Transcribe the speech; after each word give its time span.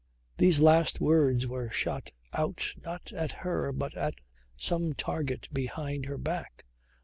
These 0.37 0.59
last 0.59 0.99
words 0.99 1.45
were 1.45 1.69
shot 1.69 2.09
out 2.33 2.73
not 2.83 3.13
at 3.13 3.31
her 3.31 3.71
but 3.71 3.95
at 3.95 4.15
some 4.57 4.93
target 4.93 5.47
behind 5.53 6.07
her 6.07 6.17
back. 6.17 6.65